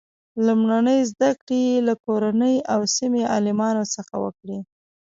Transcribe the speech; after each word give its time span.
لومړنۍ 0.45 0.99
زده 1.11 1.31
کړې 1.41 1.59
یې 1.69 1.77
له 1.87 1.93
کورنۍ 2.05 2.55
او 2.73 2.79
سیمې 2.95 3.23
عالمانو 3.33 3.83
څخه 3.95 4.15
وکړې. 4.23 4.57